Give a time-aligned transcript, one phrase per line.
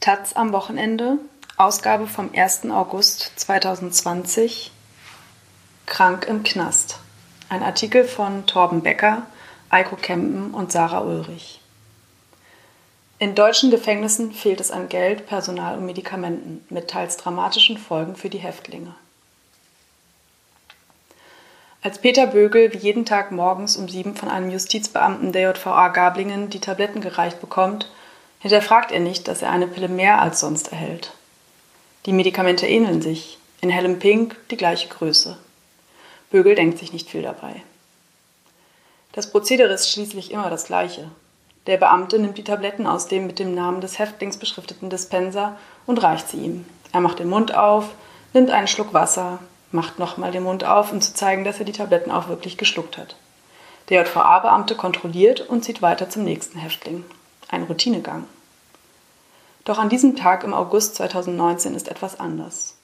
[0.00, 1.18] Taz am Wochenende,
[1.58, 2.70] Ausgabe vom 1.
[2.70, 4.72] August 2020.
[5.84, 6.98] Krank im Knast.
[7.50, 9.26] Ein Artikel von Torben Becker,
[9.68, 11.60] Eiko Kempen und Sarah Ulrich.
[13.18, 18.30] In deutschen Gefängnissen fehlt es an Geld, Personal und Medikamenten, mit teils dramatischen Folgen für
[18.30, 18.94] die Häftlinge.
[21.82, 26.48] Als Peter Bögel wie jeden Tag morgens um sieben von einem Justizbeamten der JVA Gablingen
[26.48, 27.90] die Tabletten gereicht bekommt,
[28.40, 31.12] hinterfragt er nicht, dass er eine Pille mehr als sonst erhält.
[32.06, 35.36] Die Medikamente ähneln sich, in hellem Pink die gleiche Größe.
[36.30, 37.62] Bögel denkt sich nicht viel dabei.
[39.12, 41.10] Das Prozedere ist schließlich immer das gleiche.
[41.66, 46.02] Der Beamte nimmt die Tabletten aus dem mit dem Namen des Häftlings beschrifteten Dispenser und
[46.02, 46.64] reicht sie ihm.
[46.92, 47.90] Er macht den Mund auf,
[48.32, 51.72] nimmt einen Schluck Wasser, macht nochmal den Mund auf, um zu zeigen, dass er die
[51.72, 53.16] Tabletten auch wirklich geschluckt hat.
[53.90, 57.04] Der JVA-Beamte kontrolliert und zieht weiter zum nächsten Häftling
[57.50, 58.24] ein Routinegang.
[59.64, 62.76] Doch an diesem Tag im August 2019 ist etwas anders.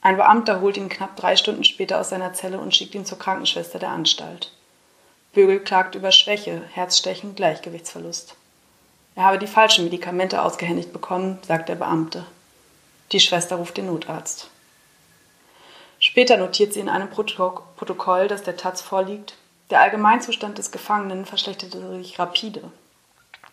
[0.00, 3.18] Ein Beamter holt ihn knapp drei Stunden später aus seiner Zelle und schickt ihn zur
[3.18, 4.52] Krankenschwester der Anstalt.
[5.32, 8.34] Bögel klagt über Schwäche, Herzstechen, Gleichgewichtsverlust.
[9.14, 12.24] Er habe die falschen Medikamente ausgehändigt bekommen, sagt der Beamte.
[13.12, 14.50] Die Schwester ruft den Notarzt.
[15.98, 19.34] Später notiert sie in einem Protokoll, das der Taz vorliegt,
[19.70, 22.62] der Allgemeinzustand des Gefangenen verschlechterte sich rapide.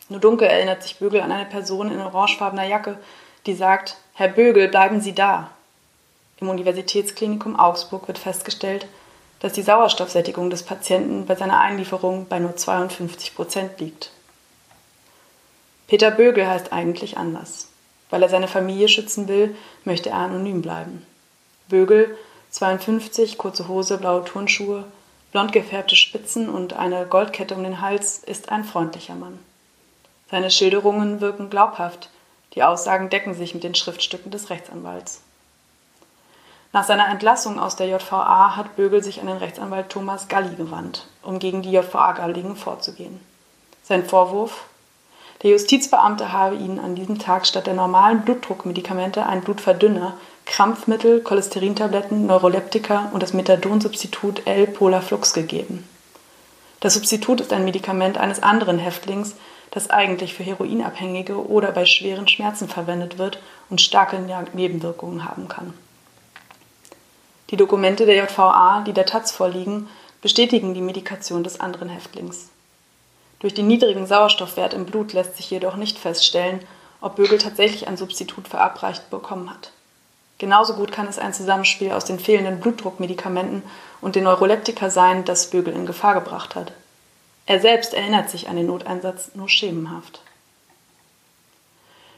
[0.09, 2.97] Nur dunkel erinnert sich Bögel an eine Person in orangefarbener Jacke,
[3.45, 5.51] die sagt, Herr Bögel, bleiben Sie da.
[6.41, 8.87] Im Universitätsklinikum Augsburg wird festgestellt,
[9.39, 14.11] dass die Sauerstoffsättigung des Patienten bei seiner Einlieferung bei nur 52 Prozent liegt.
[15.87, 17.69] Peter Bögel heißt eigentlich anders.
[18.09, 21.05] Weil er seine Familie schützen will, möchte er anonym bleiben.
[21.67, 22.17] Bögel,
[22.49, 24.85] 52, kurze Hose, blaue Turnschuhe,
[25.31, 29.37] blond gefärbte Spitzen und eine Goldkette um den Hals, ist ein freundlicher Mann.
[30.29, 32.09] Seine Schilderungen wirken glaubhaft,
[32.53, 35.21] die Aussagen decken sich mit den Schriftstücken des Rechtsanwalts.
[36.71, 41.07] Nach seiner Entlassung aus der JVA hat Bögel sich an den Rechtsanwalt Thomas Galli gewandt,
[41.23, 43.19] um gegen die JVA Gallingen vorzugehen.
[43.83, 44.65] Sein Vorwurf?
[45.41, 50.13] Der Justizbeamte habe ihnen an diesem Tag statt der normalen Blutdruckmedikamente ein Blutverdünner,
[50.45, 55.87] Krampfmittel, Cholesterintabletten, Neuroleptika und das Methadonsubstitut L-Polaflux gegeben.
[56.81, 59.35] Das Substitut ist ein Medikament eines anderen Häftlings,
[59.71, 64.19] das eigentlich für Heroinabhängige oder bei schweren Schmerzen verwendet wird und starke
[64.53, 65.73] Nebenwirkungen haben kann.
[67.49, 69.87] Die Dokumente der JVA, die der Taz vorliegen,
[70.21, 72.49] bestätigen die Medikation des anderen Häftlings.
[73.39, 76.59] Durch den niedrigen Sauerstoffwert im Blut lässt sich jedoch nicht feststellen,
[77.01, 79.71] ob Bögel tatsächlich ein Substitut verabreicht bekommen hat.
[80.37, 83.63] Genauso gut kann es ein Zusammenspiel aus den fehlenden Blutdruckmedikamenten
[84.01, 86.71] und den Neuroleptika sein, das Bögel in Gefahr gebracht hat.
[87.49, 90.21] Er selbst erinnert sich an den Noteinsatz nur schemenhaft.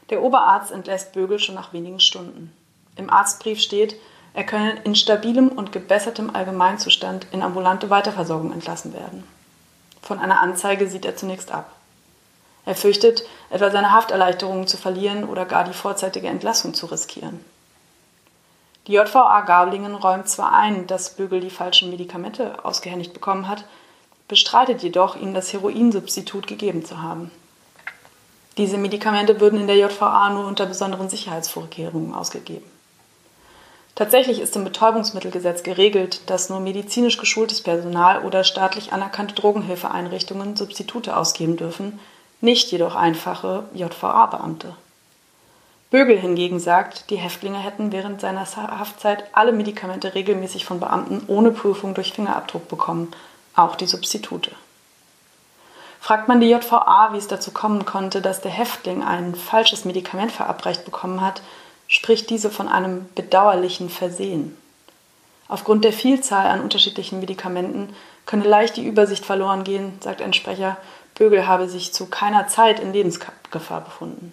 [0.09, 2.53] Der Oberarzt entlässt Bögel schon nach wenigen Stunden.
[2.97, 3.96] Im Arztbrief steht,
[4.34, 9.25] er könne in stabilem und gebessertem Allgemeinzustand in ambulante Weiterversorgung entlassen werden.
[10.02, 11.72] Von einer Anzeige sieht er zunächst ab.
[12.66, 17.40] Er fürchtet, etwa seine Hafterleichterungen zu verlieren oder gar die vorzeitige Entlassung zu riskieren.
[18.88, 23.64] Die JVA Gablingen räumt zwar ein, dass Bögel die falschen Medikamente ausgehändigt bekommen hat,
[24.31, 27.30] bestreitet jedoch, ihm das Heroinsubstitut gegeben zu haben.
[28.58, 32.66] Diese Medikamente würden in der JVA nur unter besonderen Sicherheitsvorkehrungen ausgegeben.
[33.94, 41.18] Tatsächlich ist im Betäubungsmittelgesetz geregelt, dass nur medizinisch geschultes Personal oder staatlich anerkannte Drogenhilfeeinrichtungen Substitute
[41.18, 42.00] ausgeben dürfen,
[42.40, 44.75] nicht jedoch einfache JVA-Beamte.
[45.90, 51.52] Bögel hingegen sagt, die Häftlinge hätten während seiner Haftzeit alle Medikamente regelmäßig von Beamten ohne
[51.52, 53.12] Prüfung durch Fingerabdruck bekommen
[53.56, 54.51] auch die Substitute.
[56.00, 60.31] Fragt man die JVA, wie es dazu kommen konnte, dass der Häftling ein falsches Medikament
[60.31, 61.41] verabreicht bekommen hat,
[61.88, 64.57] spricht diese von einem bedauerlichen Versehen.
[65.47, 67.94] Aufgrund der Vielzahl an unterschiedlichen Medikamenten
[68.25, 70.78] könne leicht die Übersicht verloren gehen, sagt ein Sprecher,
[71.16, 74.31] Bögel habe sich zu keiner Zeit in Lebensgefahr befunden.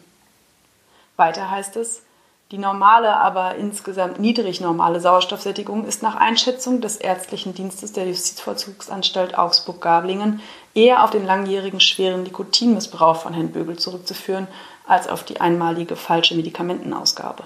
[1.17, 2.03] Weiter heißt es,
[2.51, 9.37] die normale, aber insgesamt niedrig normale Sauerstoffsättigung ist nach Einschätzung des Ärztlichen Dienstes der Justizvollzugsanstalt
[9.37, 10.41] Augsburg-Gablingen
[10.75, 14.49] eher auf den langjährigen schweren Nikotinmissbrauch von Herrn Bögel zurückzuführen,
[14.87, 17.45] als auf die einmalige falsche Medikamentenausgabe.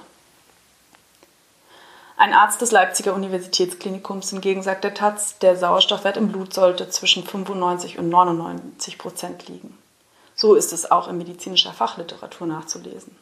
[2.17, 7.25] Ein Arzt des Leipziger Universitätsklinikums hingegen sagt der Taz, der Sauerstoffwert im Blut sollte zwischen
[7.25, 9.77] 95 und 99 Prozent liegen.
[10.37, 13.17] So ist es auch in medizinischer Fachliteratur nachzulesen.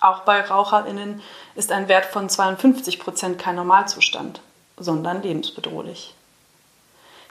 [0.00, 1.22] Auch bei RaucherInnen
[1.54, 4.40] ist ein Wert von 52 Prozent kein Normalzustand,
[4.76, 6.14] sondern lebensbedrohlich.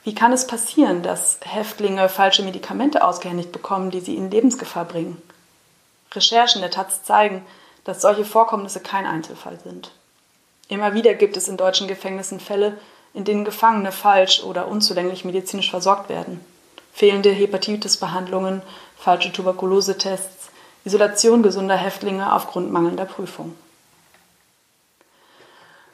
[0.04, 5.22] Wie kann es passieren, dass Häftlinge falsche Medikamente ausgehändigt bekommen, die sie in Lebensgefahr bringen?
[6.14, 7.46] Recherchen der Taz zeigen,
[7.84, 9.92] dass solche Vorkommnisse kein Einzelfall sind.
[10.68, 12.78] Immer wieder gibt es in deutschen Gefängnissen Fälle,
[13.14, 16.44] in denen Gefangene falsch oder unzulänglich medizinisch versorgt werden.
[16.94, 18.62] Fehlende Hepatitis-Behandlungen,
[18.98, 20.45] falsche Tuberkulosetests,
[20.86, 23.56] Isolation gesunder Häftlinge aufgrund mangelnder Prüfung.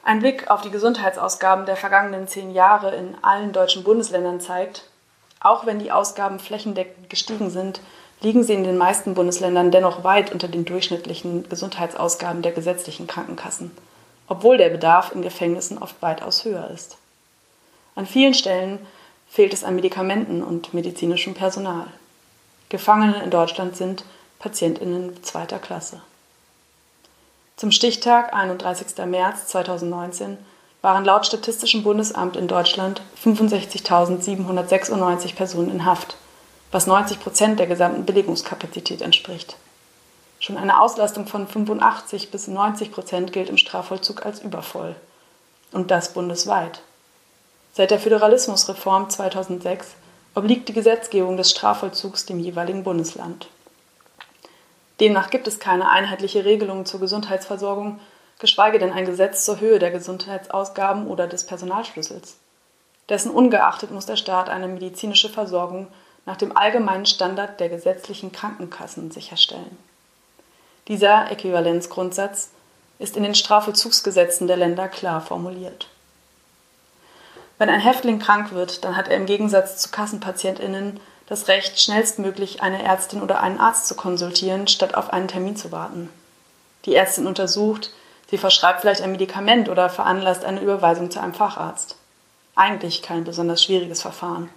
[0.04, 4.84] Ein Blick auf die Gesundheitsausgaben der vergangenen zehn Jahre in allen deutschen Bundesländern zeigt,
[5.40, 7.80] auch wenn die Ausgaben flächendeckend gestiegen sind,
[8.20, 13.70] liegen sie in den meisten Bundesländern dennoch weit unter den durchschnittlichen Gesundheitsausgaben der gesetzlichen Krankenkassen,
[14.28, 16.98] obwohl der Bedarf in Gefängnissen oft weitaus höher ist.
[17.94, 18.78] An vielen Stellen
[19.26, 21.86] fehlt es an Medikamenten und medizinischem Personal.
[22.68, 24.04] Gefangene in Deutschland sind
[24.42, 26.02] Patientinnen zweiter Klasse.
[27.56, 29.06] Zum Stichtag 31.
[29.06, 30.36] März 2019
[30.80, 36.16] waren laut Statistischem Bundesamt in Deutschland 65.796 Personen in Haft,
[36.72, 39.56] was 90 Prozent der gesamten Belegungskapazität entspricht.
[40.40, 44.96] Schon eine Auslastung von 85 bis 90 Prozent gilt im Strafvollzug als übervoll.
[45.70, 46.82] Und das bundesweit.
[47.74, 49.92] Seit der Föderalismusreform 2006
[50.34, 53.46] obliegt die Gesetzgebung des Strafvollzugs dem jeweiligen Bundesland.
[55.02, 57.98] Demnach gibt es keine einheitliche Regelung zur Gesundheitsversorgung,
[58.38, 62.36] geschweige denn ein Gesetz zur Höhe der Gesundheitsausgaben oder des Personalschlüssels.
[63.08, 65.88] Dessen ungeachtet muss der Staat eine medizinische Versorgung
[66.24, 69.76] nach dem allgemeinen Standard der gesetzlichen Krankenkassen sicherstellen.
[70.86, 72.50] Dieser Äquivalenzgrundsatz
[73.00, 75.88] ist in den Strafvollzugsgesetzen der Länder klar formuliert.
[77.58, 82.62] Wenn ein Häftling krank wird, dann hat er im Gegensatz zu Kassenpatientinnen das Recht, schnellstmöglich
[82.62, 86.10] eine Ärztin oder einen Arzt zu konsultieren, statt auf einen Termin zu warten.
[86.84, 87.90] Die Ärztin untersucht,
[88.30, 91.96] sie verschreibt vielleicht ein Medikament oder veranlasst eine Überweisung zu einem Facharzt.
[92.54, 94.50] Eigentlich kein besonders schwieriges Verfahren.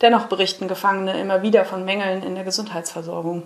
[0.00, 3.42] Dennoch berichten Gefangene immer wieder von Mängeln in der Gesundheitsversorgung.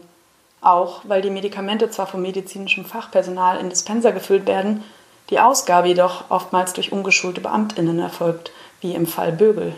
[0.60, 4.82] Auch weil die Medikamente zwar vom medizinischen Fachpersonal in Dispenser gefüllt werden,
[5.30, 8.50] die Ausgabe jedoch oftmals durch ungeschulte Beamtinnen erfolgt,
[8.80, 9.74] wie im Fall Bögel.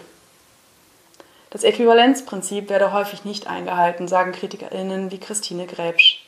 [1.51, 6.25] Das Äquivalenzprinzip werde häufig nicht eingehalten, sagen KritikerInnen wie Christine Gräbsch.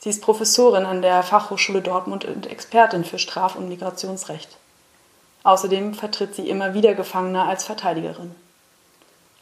[0.00, 4.56] Sie ist Professorin an der Fachhochschule Dortmund und Expertin für Straf- und Migrationsrecht.
[5.44, 8.34] Außerdem vertritt sie immer wieder Gefangene als Verteidigerin.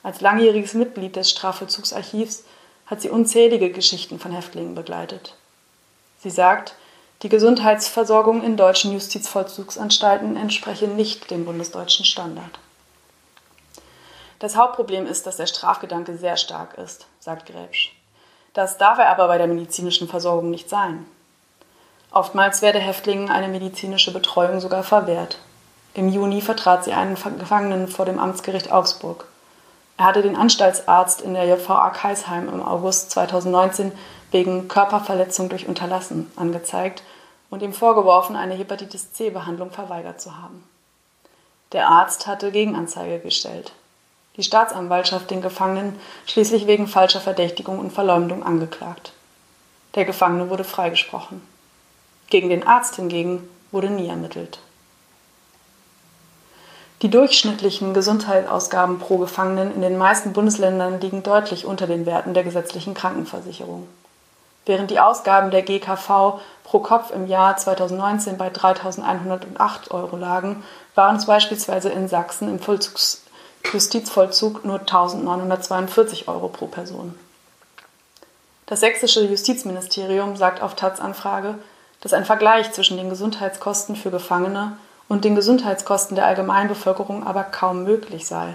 [0.02, 2.44] Als langjähriges Mitglied des Strafvollzugsarchivs
[2.84, 5.34] hat sie unzählige Geschichten von Häftlingen begleitet.
[6.18, 6.74] Sie sagt,
[7.22, 12.58] die Gesundheitsversorgung in deutschen Justizvollzugsanstalten entspreche nicht dem bundesdeutschen Standard.
[14.38, 17.94] Das Hauptproblem ist, dass der Strafgedanke sehr stark ist, sagt Gräbsch.
[18.52, 21.06] Das darf er aber bei der medizinischen Versorgung nicht sein.
[22.10, 25.38] Oftmals werde Häftlingen eine medizinische Betreuung sogar verwehrt.
[25.94, 29.26] Im Juni vertrat sie einen Gefangenen vor dem Amtsgericht Augsburg.
[29.96, 33.92] Er hatte den Anstaltsarzt in der JVA Kaisheim im August 2019
[34.32, 37.02] wegen Körperverletzung durch Unterlassen angezeigt
[37.50, 40.64] und ihm vorgeworfen, eine Hepatitis C-Behandlung verweigert zu haben.
[41.72, 43.72] Der Arzt hatte Gegenanzeige gestellt.
[44.36, 49.12] Die Staatsanwaltschaft den Gefangenen schließlich wegen falscher Verdächtigung und Verleumdung angeklagt.
[49.94, 51.40] Der Gefangene wurde freigesprochen.
[52.30, 54.58] Gegen den Arzt hingegen wurde nie ermittelt.
[57.02, 62.44] Die durchschnittlichen Gesundheitsausgaben pro Gefangenen in den meisten Bundesländern liegen deutlich unter den Werten der
[62.44, 63.86] gesetzlichen Krankenversicherung.
[64.66, 70.64] Während die Ausgaben der GKV pro Kopf im Jahr 2019 bei 3.108 Euro lagen,
[70.94, 73.23] waren es beispielsweise in Sachsen im Vollzugs
[73.72, 77.18] Justizvollzug nur 1.942 Euro pro Person.
[78.66, 81.56] Das sächsische Justizministerium sagt auf Taz-Anfrage,
[82.00, 84.76] dass ein Vergleich zwischen den Gesundheitskosten für Gefangene
[85.08, 88.54] und den Gesundheitskosten der Allgemeinbevölkerung aber kaum möglich sei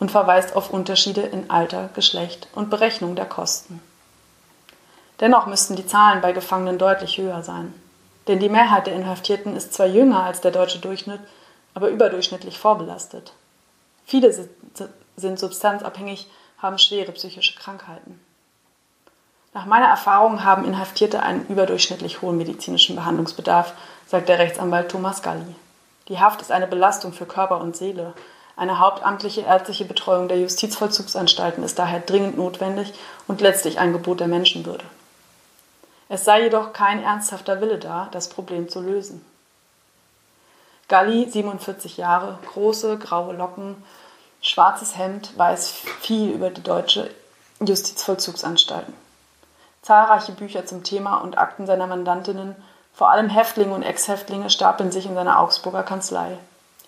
[0.00, 3.80] und verweist auf Unterschiede in Alter, Geschlecht und Berechnung der Kosten.
[5.20, 7.72] Dennoch müssten die Zahlen bei Gefangenen deutlich höher sein.
[8.26, 11.20] Denn die Mehrheit der Inhaftierten ist zwar jünger als der deutsche Durchschnitt,
[11.74, 13.32] aber überdurchschnittlich vorbelastet.
[14.04, 14.32] Viele
[15.16, 18.20] sind substanzabhängig, haben schwere psychische Krankheiten.
[19.52, 23.72] Nach meiner Erfahrung haben Inhaftierte einen überdurchschnittlich hohen medizinischen Behandlungsbedarf,
[24.06, 25.54] sagt der Rechtsanwalt Thomas Galli.
[26.08, 28.14] Die Haft ist eine Belastung für Körper und Seele.
[28.56, 32.92] Eine hauptamtliche ärztliche Betreuung der Justizvollzugsanstalten ist daher dringend notwendig
[33.26, 34.84] und letztlich ein Gebot der Menschenwürde.
[36.08, 39.24] Es sei jedoch kein ernsthafter Wille da, das Problem zu lösen.
[40.88, 43.82] Galli, 47 Jahre, große graue Locken,
[44.42, 47.10] schwarzes Hemd, weiß viel über die deutsche
[47.60, 48.92] Justizvollzugsanstalten.
[49.80, 52.54] Zahlreiche Bücher zum Thema und Akten seiner Mandantinnen,
[52.92, 56.38] vor allem Häftlinge und Ex-Häftlinge, stapeln sich in seiner Augsburger Kanzlei.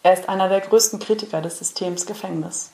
[0.03, 2.71] Er ist einer der größten Kritiker des Systems Gefängnis.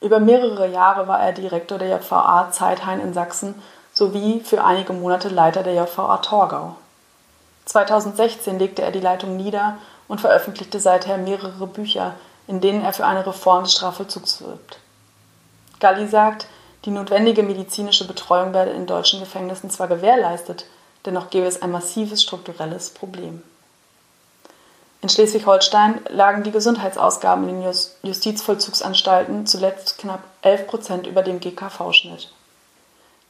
[0.00, 3.60] Über mehrere Jahre war er Direktor der JVA Zeithain in Sachsen
[3.92, 6.76] sowie für einige Monate Leiter der JVA Torgau.
[7.66, 9.78] 2016 legte er die Leitung nieder
[10.08, 12.14] und veröffentlichte seither mehrere Bücher,
[12.46, 14.78] in denen er für eine Reform des Strafvollzugs wirbt.
[15.80, 16.46] Galli sagt,
[16.84, 20.66] die notwendige medizinische Betreuung werde in deutschen Gefängnissen zwar gewährleistet,
[21.06, 23.42] dennoch gäbe es ein massives strukturelles Problem.
[25.00, 32.32] In Schleswig-Holstein lagen die Gesundheitsausgaben in den Justizvollzugsanstalten zuletzt knapp 11 Prozent über dem GKV-Schnitt.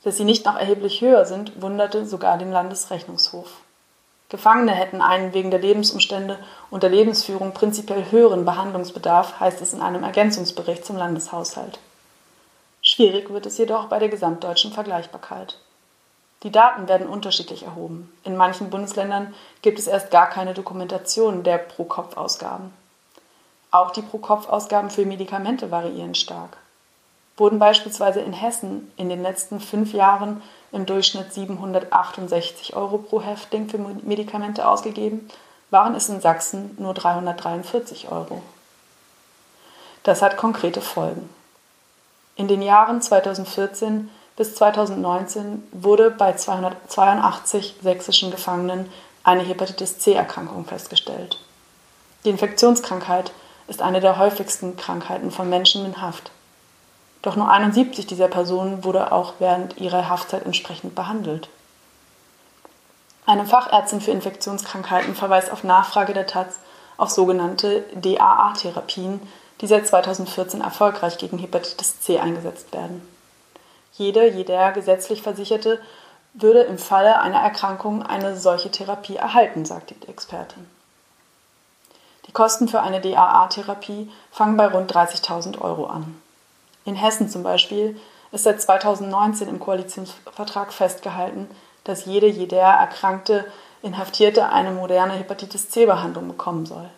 [0.04, 3.48] Dass sie nicht noch erheblich höher sind, wunderte sogar den Landesrechnungshof.
[4.32, 6.38] Gefangene hätten einen wegen der Lebensumstände
[6.70, 11.78] und der Lebensführung prinzipiell höheren Behandlungsbedarf, heißt es in einem Ergänzungsbericht zum Landeshaushalt.
[12.80, 15.58] Schwierig wird es jedoch bei der gesamtdeutschen Vergleichbarkeit.
[16.44, 18.10] Die Daten werden unterschiedlich erhoben.
[18.24, 22.72] In manchen Bundesländern gibt es erst gar keine Dokumentation der Pro-Kopf-Ausgaben.
[23.70, 26.56] Auch die Pro-Kopf-Ausgaben für Medikamente variieren stark.
[27.36, 30.40] Wurden beispielsweise in Hessen in den letzten fünf Jahren
[30.72, 35.28] im Durchschnitt 768 Euro pro Häftling für Medikamente ausgegeben,
[35.70, 38.42] waren es in Sachsen nur 343 Euro.
[40.02, 41.28] Das hat konkrete Folgen.
[42.34, 48.90] In den Jahren 2014 bis 2019 wurde bei 282 sächsischen Gefangenen
[49.22, 51.38] eine Hepatitis C-Erkrankung festgestellt.
[52.24, 53.32] Die Infektionskrankheit
[53.68, 56.30] ist eine der häufigsten Krankheiten von Menschen in Haft.
[57.22, 61.48] Doch nur 71 dieser Personen wurde auch während ihrer Haftzeit entsprechend behandelt.
[63.24, 66.58] Eine Fachärztin für Infektionskrankheiten verweist auf Nachfrage der Taz
[66.96, 69.20] auf sogenannte DAA-Therapien,
[69.60, 73.06] die seit 2014 erfolgreich gegen Hepatitis C eingesetzt werden.
[73.92, 75.80] Jede, jeder gesetzlich Versicherte
[76.34, 80.66] würde im Falle einer Erkrankung eine solche Therapie erhalten, sagt die Expertin.
[82.26, 86.20] Die Kosten für eine DAA-Therapie fangen bei rund 30.000 Euro an.
[86.84, 88.00] In Hessen zum Beispiel
[88.32, 91.48] ist seit 2019 im Koalitionsvertrag festgehalten,
[91.84, 93.44] dass jede, jeder erkrankte
[93.82, 96.88] Inhaftierte eine moderne Hepatitis C-Behandlung bekommen soll.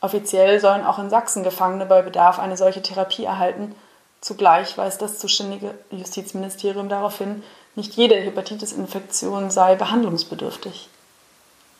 [0.00, 3.74] Offiziell sollen auch in Sachsen Gefangene bei Bedarf eine solche Therapie erhalten
[4.20, 7.42] Zugleich weist das zuständige Justizministerium darauf hin,
[7.76, 10.88] nicht jede Hepatitis-Infektion sei behandlungsbedürftig.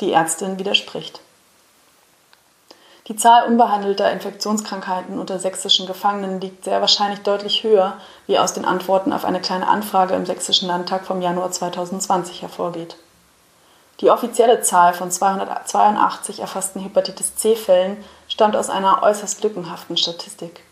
[0.01, 1.21] Die Ärztin widerspricht.
[3.09, 7.97] Die Zahl unbehandelter Infektionskrankheiten unter sächsischen Gefangenen liegt sehr wahrscheinlich deutlich höher,
[8.27, 12.97] wie aus den Antworten auf eine kleine Anfrage im Sächsischen Landtag vom Januar 2020 hervorgeht.
[14.01, 17.97] Die offizielle Zahl von 282 erfassten Hepatitis C-Fällen
[18.29, 20.63] stammt aus einer äußerst lückenhaften Statistik.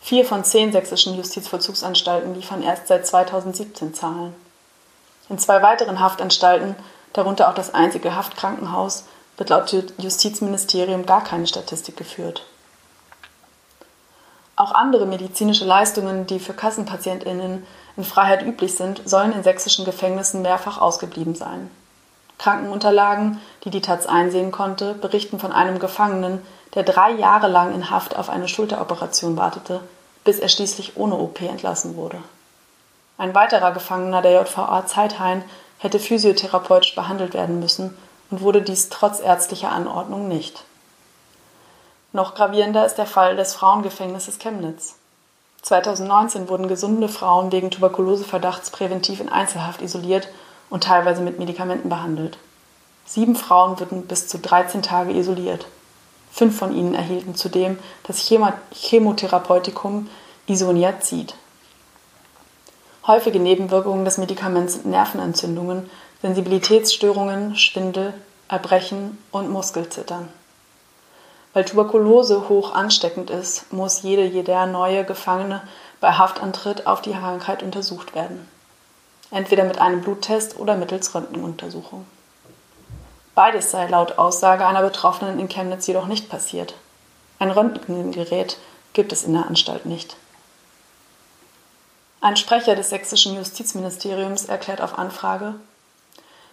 [0.00, 4.34] Vier von zehn sächsischen Justizvollzugsanstalten liefern erst seit 2017 Zahlen.
[5.28, 6.74] In zwei weiteren Haftanstalten,
[7.12, 9.04] darunter auch das einzige Haftkrankenhaus,
[9.36, 12.44] wird laut Justizministerium gar keine Statistik geführt.
[14.54, 20.42] Auch andere medizinische Leistungen, die für Kassenpatientinnen in Freiheit üblich sind, sollen in sächsischen Gefängnissen
[20.42, 21.70] mehrfach ausgeblieben sein.
[22.38, 26.42] Krankenunterlagen, die die Taz einsehen konnte, berichten von einem Gefangenen,
[26.74, 29.80] der drei Jahre lang in Haft auf eine Schulteroperation wartete,
[30.24, 32.18] bis er schließlich ohne OP entlassen wurde.
[33.18, 35.44] Ein weiterer Gefangener der JVA Zeithain
[35.78, 37.96] hätte physiotherapeutisch behandelt werden müssen
[38.32, 40.64] und wurde dies trotz ärztlicher Anordnung nicht.
[42.12, 44.96] Noch gravierender ist der Fall des Frauengefängnisses Chemnitz.
[45.60, 50.28] 2019 wurden gesunde Frauen wegen Tuberkuloseverdachts präventiv in Einzelhaft isoliert
[50.70, 52.38] und teilweise mit Medikamenten behandelt.
[53.04, 55.66] Sieben Frauen wurden bis zu 13 Tage isoliert.
[56.32, 58.26] Fünf von ihnen erhielten zudem das
[58.72, 60.08] Chemotherapeutikum
[60.46, 61.34] Isoniazid.
[63.06, 65.90] Häufige Nebenwirkungen des Medikaments sind Nervenentzündungen,
[66.22, 68.14] Sensibilitätsstörungen, Schwindel,
[68.46, 70.28] Erbrechen und Muskelzittern.
[71.52, 75.62] Weil Tuberkulose hoch ansteckend ist, muss jede jeder neue Gefangene
[76.00, 78.48] bei Haftantritt auf die Krankheit untersucht werden.
[79.32, 82.06] Entweder mit einem Bluttest oder mittels Röntgenuntersuchung.
[83.34, 86.74] Beides sei laut Aussage einer Betroffenen in Chemnitz jedoch nicht passiert.
[87.40, 88.58] Ein Röntgengerät
[88.92, 90.16] gibt es in der Anstalt nicht.
[92.20, 95.54] Ein Sprecher des sächsischen Justizministeriums erklärt auf Anfrage,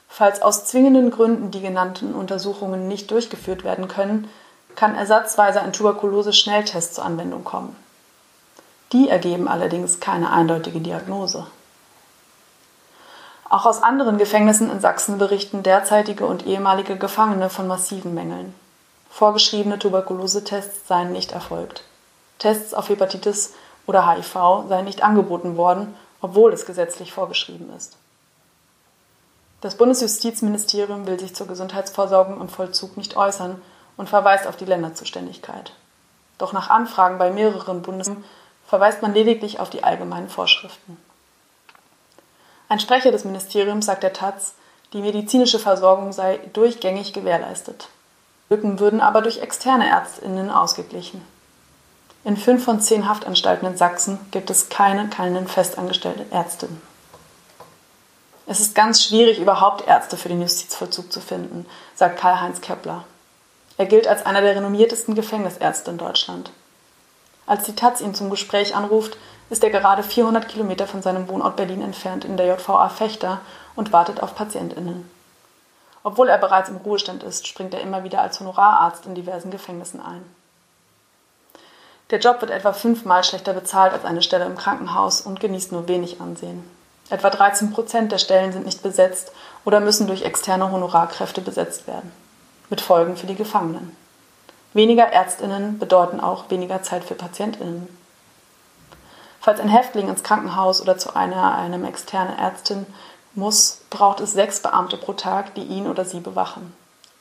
[0.10, 4.28] falls aus zwingenden Gründen die genannten Untersuchungen nicht durchgeführt werden können,
[4.76, 7.76] kann ersatzweise ein Tuberkulose-Schnelltest zur Anwendung kommen.
[8.92, 11.46] Die ergeben allerdings keine eindeutige Diagnose.
[13.50, 18.54] Auch aus anderen Gefängnissen in Sachsen berichten derzeitige und ehemalige Gefangene von massiven Mängeln.
[19.10, 21.84] Vorgeschriebene Tuberkulosetests seien nicht erfolgt.
[22.38, 23.54] Tests auf Hepatitis
[23.86, 27.98] oder HIV seien nicht angeboten worden, obwohl es gesetzlich vorgeschrieben ist.
[29.62, 33.62] Das Bundesjustizministerium will sich zur Gesundheitsversorgung im Vollzug nicht äußern
[33.98, 35.74] und verweist auf die Länderzuständigkeit.
[36.38, 38.24] Doch nach Anfragen bei mehreren Bundesländern
[38.66, 40.98] verweist man lediglich auf die allgemeinen Vorschriften.
[42.70, 44.54] Ein Sprecher des Ministeriums sagt der Taz,
[44.94, 47.90] die medizinische Versorgung sei durchgängig gewährleistet.
[48.50, 51.22] Lücken würden aber durch externe Ärztinnen ausgeglichen.
[52.24, 56.89] In fünf von zehn Haftanstalten in Sachsen gibt es keine, keinen festangestellten Ärztinnen.
[58.52, 63.04] Es ist ganz schwierig, überhaupt Ärzte für den Justizvollzug zu finden, sagt Karl-Heinz Kepler.
[63.78, 66.50] Er gilt als einer der renommiertesten Gefängnisärzte in Deutschland.
[67.46, 69.18] Als die Taz ihn zum Gespräch anruft,
[69.52, 73.40] ist er gerade 400 Kilometer von seinem Wohnort Berlin entfernt in der JVA Fechter
[73.76, 75.08] und wartet auf PatientInnen.
[76.02, 80.02] Obwohl er bereits im Ruhestand ist, springt er immer wieder als Honorararzt in diversen Gefängnissen
[80.02, 80.26] ein.
[82.10, 85.88] Der Job wird etwa fünfmal schlechter bezahlt als eine Stelle im Krankenhaus und genießt nur
[85.88, 86.79] wenig Ansehen.
[87.10, 89.32] Etwa 13 Prozent der Stellen sind nicht besetzt
[89.66, 92.12] oder müssen durch externe Honorarkräfte besetzt werden.
[92.70, 93.96] Mit Folgen für die Gefangenen.
[94.74, 97.88] Weniger Ärztinnen bedeuten auch weniger Zeit für Patientinnen.
[99.42, 102.86] Falls ein Häftling ins Krankenhaus oder zu einer einem externen Ärztin
[103.34, 106.76] muss, braucht es sechs Beamte pro Tag, die ihn oder sie bewachen.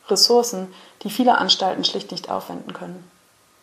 [0.09, 3.09] Ressourcen, die viele Anstalten schlicht nicht aufwenden können.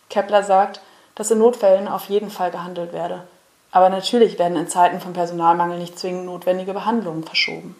[0.09, 0.79] Kepler sagt,
[1.15, 3.23] dass in Notfällen auf jeden Fall gehandelt werde.
[3.75, 7.75] Aber natürlich werden in Zeiten von Personalmangel nicht zwingend notwendige Behandlungen verschoben.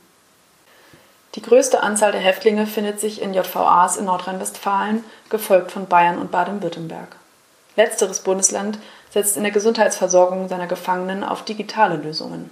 [1.36, 6.32] Die größte Anzahl der Häftlinge findet sich in JVAs in Nordrhein-Westfalen, gefolgt von Bayern und
[6.32, 7.16] Baden-Württemberg.
[7.78, 8.78] Letzteres Bundesland
[9.10, 12.50] setzt in der Gesundheitsversorgung seiner Gefangenen auf digitale Lösungen.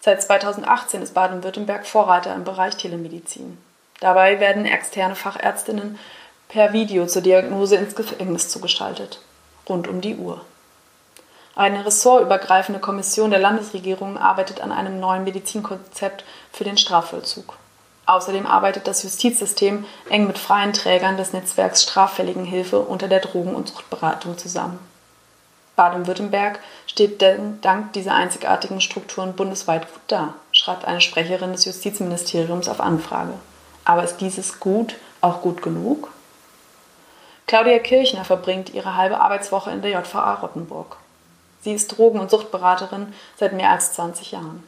[0.00, 3.58] Seit 2018 ist Baden-Württemberg Vorreiter im Bereich Telemedizin.
[4.00, 5.98] Dabei werden externe Fachärztinnen
[6.48, 9.20] per Video zur Diagnose ins Gefängnis zugeschaltet.
[9.68, 10.40] Rund um die Uhr.
[11.54, 17.58] Eine ressortübergreifende Kommission der Landesregierung arbeitet an einem neuen Medizinkonzept für den Strafvollzug.
[18.06, 23.68] Außerdem arbeitet das Justizsystem eng mit freien Trägern des Netzwerks Straffälligenhilfe unter der Drogen- und
[23.68, 24.78] Suchtberatung zusammen.
[25.76, 32.68] Baden-Württemberg steht denn dank dieser einzigartigen Strukturen bundesweit gut da, schreibt eine Sprecherin des Justizministeriums
[32.68, 33.34] auf Anfrage.
[33.84, 36.08] Aber ist dieses Gut auch gut genug?
[37.46, 40.96] Claudia Kirchner verbringt ihre halbe Arbeitswoche in der JVA Rottenburg.
[41.62, 44.66] Sie ist Drogen- und Suchtberaterin seit mehr als 20 Jahren.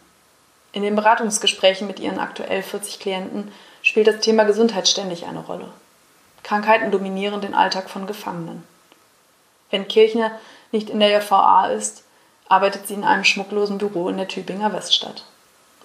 [0.72, 3.52] In den Beratungsgesprächen mit ihren aktuell 40 Klienten
[3.82, 5.68] spielt das Thema Gesundheit ständig eine Rolle.
[6.42, 8.64] Krankheiten dominieren den Alltag von Gefangenen.
[9.70, 10.32] Wenn Kirchner
[10.72, 12.04] nicht in der JVA ist,
[12.48, 15.24] arbeitet sie in einem schmucklosen Büro in der Tübinger Weststadt.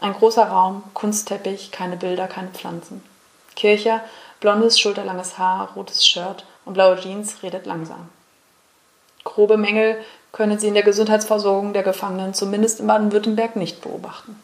[0.02, 3.04] Ein großer Raum, Kunstteppich, keine Bilder, keine Pflanzen.
[3.56, 4.02] Kircher,
[4.40, 8.10] blondes, schulterlanges Haar, rotes Shirt und blaue Jeans redet langsam.
[9.24, 9.98] Grobe Mängel
[10.32, 14.42] können sie in der Gesundheitsversorgung der Gefangenen zumindest in Baden-Württemberg nicht beobachten.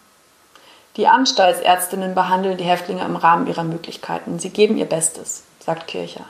[0.97, 4.39] Die Anstaltsärztinnen behandeln die Häftlinge im Rahmen ihrer Möglichkeiten.
[4.39, 6.25] Sie geben ihr Bestes, sagt Kircher.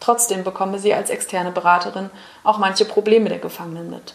[0.00, 2.10] Trotzdem bekomme sie als externe Beraterin
[2.44, 4.14] auch manche Probleme der Gefangenen mit.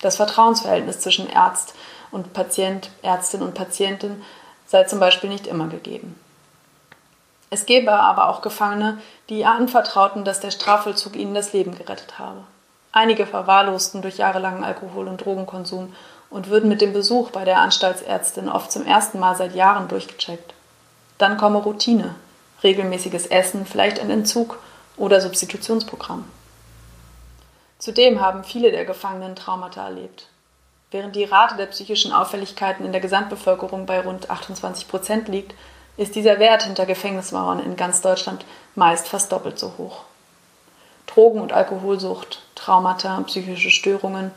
[0.00, 1.74] Das Vertrauensverhältnis zwischen Arzt
[2.10, 4.22] und Patient, Ärztin und Patientin
[4.66, 6.20] sei zum Beispiel nicht immer gegeben.
[7.48, 12.18] Es gäbe aber auch Gefangene, die ihr anvertrauten, dass der Strafvollzug ihnen das Leben gerettet
[12.18, 12.44] habe.
[12.96, 15.94] Einige verwahrlosten durch jahrelangen Alkohol- und Drogenkonsum
[16.30, 20.54] und würden mit dem Besuch bei der Anstaltsärztin oft zum ersten Mal seit Jahren durchgecheckt.
[21.18, 22.14] Dann komme Routine,
[22.62, 24.58] regelmäßiges Essen, vielleicht ein Entzug
[24.96, 26.24] oder Substitutionsprogramm.
[27.78, 30.28] Zudem haben viele der Gefangenen Traumata erlebt.
[30.90, 35.54] Während die Rate der psychischen Auffälligkeiten in der Gesamtbevölkerung bei rund 28 Prozent liegt,
[35.98, 40.04] ist dieser Wert hinter Gefängnismauern in ganz Deutschland meist fast doppelt so hoch.
[41.06, 44.32] Drogen- und Alkoholsucht, Traumata, psychische Störungen,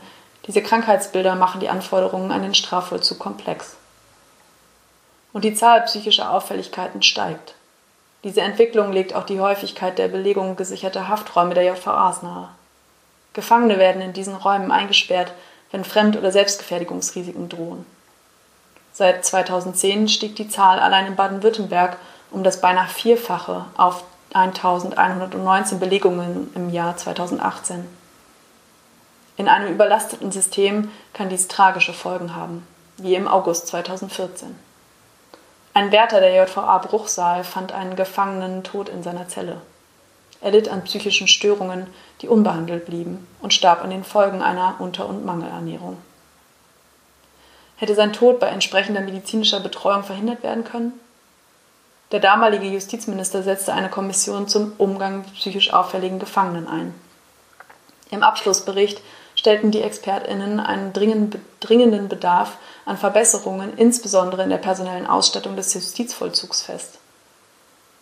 [0.46, 3.76] diese Krankheitsbilder machen die Anforderungen an den Strafvollzug komplex.
[5.32, 7.54] Und die Zahl psychischer Auffälligkeiten steigt.
[8.24, 12.48] Diese Entwicklung legt auch die Häufigkeit der Belegung gesicherter Hafträume der JVAs nahe.
[13.32, 15.32] Gefangene werden in diesen Räumen eingesperrt,
[15.70, 17.86] wenn Fremd- oder Selbstgefährdigungsrisiken drohen.
[18.92, 21.96] Seit 2010 stieg die Zahl allein in Baden-Württemberg
[22.30, 27.86] um das beinahe Vierfache auf 1119 Belegungen im Jahr 2018.
[29.36, 32.66] In einem überlasteten System kann dies tragische Folgen haben,
[32.98, 34.54] wie im August 2014.
[35.72, 39.60] Ein Wärter der JVA Bruchsal fand einen Gefangenen tot in seiner Zelle.
[40.42, 41.86] Er litt an psychischen Störungen,
[42.20, 45.96] die unbehandelt blieben, und starb an den Folgen einer Unter- und Mangelernährung.
[47.76, 50.99] Hätte sein Tod bei entsprechender medizinischer Betreuung verhindert werden können?
[52.12, 56.94] Der damalige Justizminister setzte eine Kommission zum Umgang mit psychisch auffälligen Gefangenen ein.
[58.10, 59.00] Im Abschlussbericht
[59.36, 66.62] stellten die ExpertInnen einen dringenden Bedarf an Verbesserungen, insbesondere in der personellen Ausstattung des Justizvollzugs
[66.62, 66.98] fest.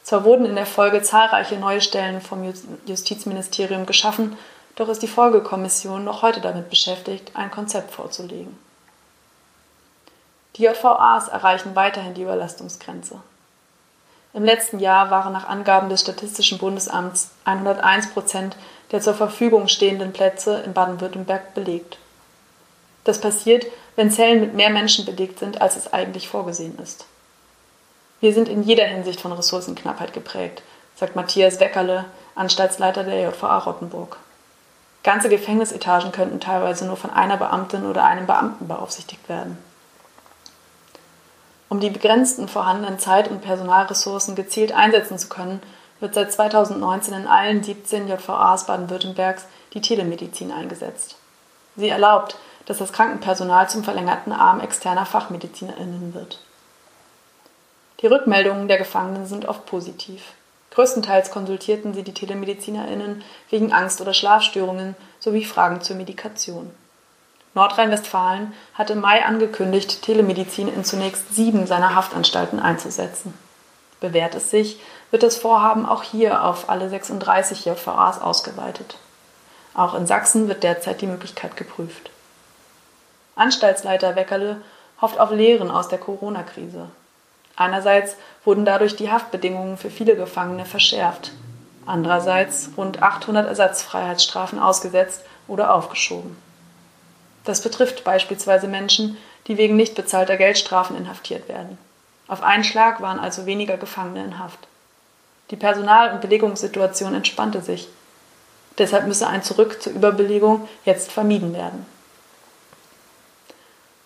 [0.03, 2.51] Zwar wurden in der Folge zahlreiche neue Stellen vom
[2.87, 4.39] Justizministerium geschaffen,
[4.77, 8.57] doch ist die Folgekommission noch heute damit beschäftigt, ein Konzept vorzulegen.
[10.57, 13.21] Die JVAs erreichen weiterhin die Überlastungsgrenze.
[14.35, 18.57] Im letzten Jahr waren nach Angaben des Statistischen Bundesamts 101 Prozent
[18.91, 21.99] der zur Verfügung stehenden Plätze in Baden-Württemberg belegt.
[23.05, 27.07] Das passiert, wenn Zellen mit mehr Menschen belegt sind, als es eigentlich vorgesehen ist.
[28.21, 30.63] Wir sind in jeder Hinsicht von Ressourcenknappheit geprägt,
[30.97, 34.17] sagt Matthias Weckerle, Anstaltsleiter der JVA Rottenburg.
[35.05, 39.59] Ganze Gefängnisetagen könnten teilweise nur von einer Beamtin oder einem Beamten beaufsichtigt werden.
[41.69, 45.61] Um die begrenzten vorhandenen Zeit- und Personalressourcen gezielt einsetzen zu können,
[46.01, 51.17] wird seit 2019 in allen 17 JVAs Baden-Württembergs die Telemedizin eingesetzt.
[51.77, 56.41] Sie erlaubt, dass das Krankenpersonal zum verlängerten Arm externer FachmedizinerInnen wird.
[58.01, 60.23] Die Rückmeldungen der Gefangenen sind oft positiv.
[60.71, 66.71] Größtenteils konsultierten sie die TelemedizinerInnen wegen Angst- oder Schlafstörungen sowie Fragen zur Medikation.
[67.59, 73.35] Nordrhein-Westfalen hat im Mai angekündigt, Telemedizin in zunächst sieben seiner Haftanstalten einzusetzen.
[74.01, 78.97] Bewährt es sich, wird das Vorhaben auch hier auf alle 36 JVAs ausgeweitet.
[79.75, 82.11] Auch in Sachsen wird derzeit die Möglichkeit geprüft.
[83.35, 84.61] Anstaltsleiter Weckerle
[85.01, 86.89] hofft auf Lehren aus der Corona-Krise.
[87.57, 91.33] Einerseits wurden dadurch die Haftbedingungen für viele Gefangene verschärft,
[91.87, 96.37] andererseits rund 800 Ersatzfreiheitsstrafen ausgesetzt oder aufgeschoben.
[97.45, 101.79] Das betrifft beispielsweise Menschen, die wegen nicht bezahlter Geldstrafen inhaftiert werden.
[102.29, 104.59] Auf einen Schlag waren also weniger Gefangene in Haft.
[105.51, 107.89] Die Personal- und Belegungssituation entspannte sich.
[108.77, 111.87] Deshalb müsse ein Zurück zur Überbelegung jetzt vermieden werden.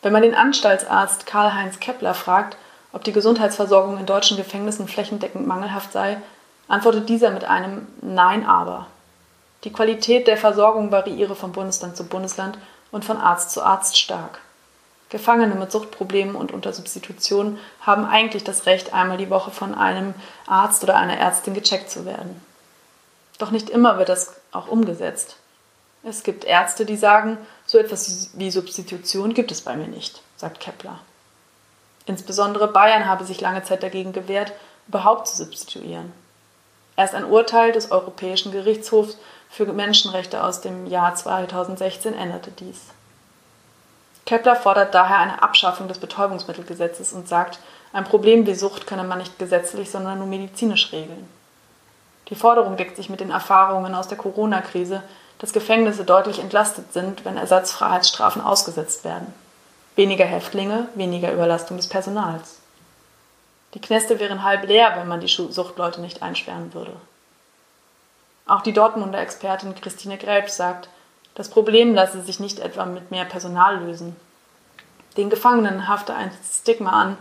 [0.03, 2.57] Wenn man den Anstaltsarzt Karl-Heinz Kepler fragt,
[2.93, 6.19] ob die Gesundheitsversorgung in deutschen Gefängnissen flächendeckend mangelhaft sei,
[6.69, 8.87] antwortet dieser mit einem Nein aber.
[9.65, 12.59] Die Qualität der Versorgung variiere von Bundesland zu Bundesland
[12.93, 14.39] und von Arzt zu Arzt stark.
[15.09, 20.15] Gefangene mit Suchtproblemen und unter Substitution haben eigentlich das Recht, einmal die Woche von einem
[20.47, 22.41] Arzt oder einer Ärztin gecheckt zu werden.
[23.39, 25.37] Doch nicht immer wird das auch umgesetzt.
[26.05, 30.61] Es gibt Ärzte, die sagen, so etwas wie Substitution gibt es bei mir nicht, sagt
[30.61, 30.99] Kepler.
[32.07, 34.53] Insbesondere Bayern habe sich lange Zeit dagegen gewehrt,
[34.89, 36.13] überhaupt zu substituieren.
[36.97, 39.17] Erst ein Urteil des Europäischen Gerichtshofs
[39.53, 42.87] für Menschenrechte aus dem Jahr 2016 änderte dies.
[44.25, 47.59] Kepler fordert daher eine Abschaffung des Betäubungsmittelgesetzes und sagt,
[47.93, 51.29] ein Problem wie Sucht könne man nicht gesetzlich, sondern nur medizinisch regeln.
[52.29, 55.03] Die Forderung deckt sich mit den Erfahrungen aus der Corona-Krise,
[55.39, 59.35] dass Gefängnisse deutlich entlastet sind, wenn Ersatzfreiheitsstrafen ausgesetzt werden.
[59.97, 62.61] Weniger Häftlinge, weniger Überlastung des Personals.
[63.75, 66.93] Die Knäste wären halb leer, wenn man die Suchtleute nicht einsperren würde.
[68.47, 70.89] Auch die Dortmunder Expertin Christine Gräbs sagt,
[71.35, 74.17] das Problem lasse sich nicht etwa mit mehr Personal lösen.
[75.17, 77.19] Den Gefangenen hafte ein Stigma an,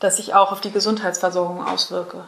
[0.00, 2.24] das sich auch auf die Gesundheitsversorgung auswirke.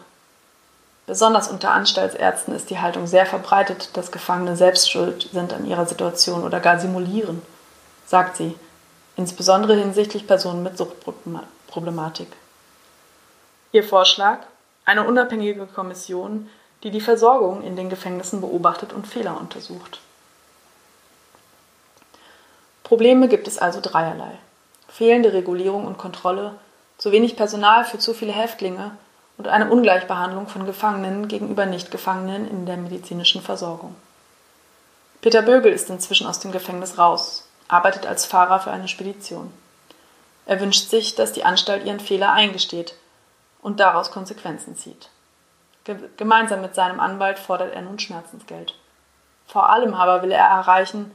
[1.06, 5.86] Besonders unter Anstaltsärzten ist die Haltung sehr verbreitet, dass Gefangene selbst schuld sind an ihrer
[5.86, 7.42] Situation oder gar simulieren,
[8.06, 8.54] sagt sie,
[9.16, 12.28] insbesondere hinsichtlich Personen mit Suchtproblematik.
[13.72, 14.38] Ihr Vorschlag?
[14.84, 16.48] Eine unabhängige Kommission,
[16.82, 20.00] die die Versorgung in den Gefängnissen beobachtet und Fehler untersucht.
[22.84, 24.32] Probleme gibt es also dreierlei.
[24.88, 26.54] Fehlende Regulierung und Kontrolle,
[26.98, 28.92] zu wenig Personal für zu viele Häftlinge
[29.38, 33.94] und eine Ungleichbehandlung von Gefangenen gegenüber Nichtgefangenen in der medizinischen Versorgung.
[35.20, 39.52] Peter Bögel ist inzwischen aus dem Gefängnis raus, arbeitet als Fahrer für eine Spedition.
[40.46, 42.94] Er wünscht sich, dass die Anstalt ihren Fehler eingesteht
[43.62, 45.10] und daraus Konsequenzen zieht.
[46.16, 48.74] Gemeinsam mit seinem Anwalt fordert er nun Schmerzensgeld.
[49.46, 51.10] Vor allem aber will er erreichen,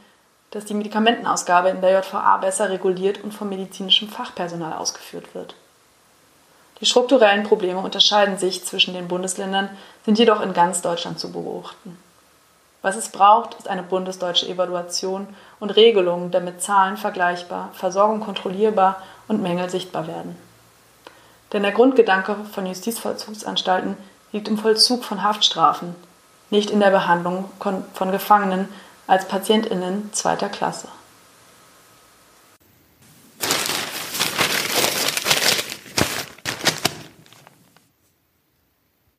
[0.52, 5.56] dass die Medikamentenausgabe in der JVA besser reguliert und vom medizinischem Fachpersonal ausgeführt wird.
[6.82, 9.70] Die strukturellen Probleme unterscheiden sich zwischen den Bundesländern,
[10.04, 11.98] sind jedoch in ganz Deutschland zu beobachten.
[12.82, 15.28] Was es braucht, ist eine bundesdeutsche Evaluation
[15.60, 20.38] und Regelungen, damit Zahlen vergleichbar, Versorgung kontrollierbar und Mängel sichtbar werden.
[21.52, 23.98] Denn der Grundgedanke von Justizvollzugsanstalten
[24.36, 25.96] liegt im Vollzug von Haftstrafen,
[26.50, 27.46] nicht in der Behandlung
[27.94, 28.68] von Gefangenen
[29.08, 30.90] als PatientInnen zweiter Klasse.